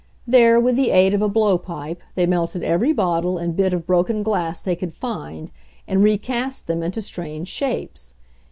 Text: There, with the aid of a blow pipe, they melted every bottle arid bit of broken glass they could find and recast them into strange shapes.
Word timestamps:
There, 0.25 0.59
with 0.59 0.77
the 0.77 0.89
aid 0.89 1.13
of 1.13 1.21
a 1.21 1.29
blow 1.29 1.59
pipe, 1.59 2.01
they 2.15 2.25
melted 2.25 2.63
every 2.63 2.91
bottle 2.91 3.37
arid 3.37 3.55
bit 3.55 3.71
of 3.71 3.85
broken 3.85 4.23
glass 4.23 4.59
they 4.59 4.75
could 4.75 4.95
find 4.95 5.51
and 5.87 6.03
recast 6.03 6.65
them 6.65 6.81
into 6.81 7.03
strange 7.03 7.49
shapes. 7.49 8.15